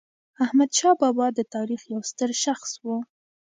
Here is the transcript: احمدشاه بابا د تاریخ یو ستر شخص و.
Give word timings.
احمدشاه 0.43 0.95
بابا 1.01 1.27
د 1.33 1.39
تاریخ 1.55 1.81
یو 1.93 2.01
ستر 2.11 2.29
شخص 2.43 2.69
و. 2.85 2.85